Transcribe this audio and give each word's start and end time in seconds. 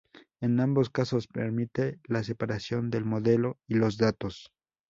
En 0.39 0.59
ambos 0.59 0.89
casos, 0.89 1.27
permite 1.27 1.99
la 2.05 2.23
separación 2.23 2.89
del 2.89 3.05
modelo 3.05 3.59
y 3.67 3.75
los 3.75 3.97
datos. 3.97 4.51